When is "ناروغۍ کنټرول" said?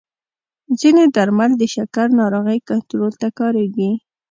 2.19-3.13